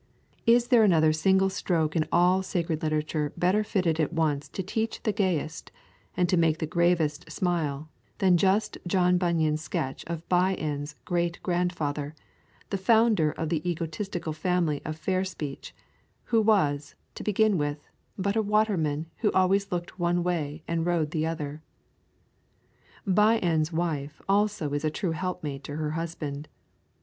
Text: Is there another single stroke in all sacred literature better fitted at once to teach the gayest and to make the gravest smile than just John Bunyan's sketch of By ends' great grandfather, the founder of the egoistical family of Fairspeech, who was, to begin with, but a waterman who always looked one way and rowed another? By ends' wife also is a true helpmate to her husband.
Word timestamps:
Is 0.47 0.69
there 0.69 0.81
another 0.83 1.13
single 1.13 1.51
stroke 1.51 1.95
in 1.95 2.07
all 2.11 2.41
sacred 2.41 2.81
literature 2.81 3.33
better 3.37 3.63
fitted 3.63 3.99
at 3.99 4.11
once 4.11 4.49
to 4.49 4.63
teach 4.63 5.03
the 5.03 5.11
gayest 5.13 5.71
and 6.17 6.27
to 6.27 6.37
make 6.37 6.57
the 6.57 6.65
gravest 6.65 7.31
smile 7.31 7.87
than 8.17 8.35
just 8.35 8.79
John 8.87 9.19
Bunyan's 9.19 9.61
sketch 9.61 10.03
of 10.05 10.27
By 10.27 10.55
ends' 10.55 10.95
great 11.05 11.37
grandfather, 11.43 12.15
the 12.71 12.79
founder 12.79 13.29
of 13.33 13.49
the 13.49 13.61
egoistical 13.63 14.33
family 14.33 14.81
of 14.83 14.99
Fairspeech, 14.99 15.71
who 16.23 16.41
was, 16.41 16.95
to 17.13 17.23
begin 17.23 17.59
with, 17.59 17.87
but 18.17 18.35
a 18.35 18.41
waterman 18.41 19.05
who 19.17 19.31
always 19.33 19.71
looked 19.71 19.99
one 19.99 20.23
way 20.23 20.63
and 20.67 20.83
rowed 20.83 21.13
another? 21.13 21.61
By 23.05 23.37
ends' 23.37 23.71
wife 23.71 24.19
also 24.27 24.73
is 24.73 24.83
a 24.83 24.89
true 24.89 25.11
helpmate 25.11 25.63
to 25.65 25.75
her 25.75 25.91
husband. 25.91 26.47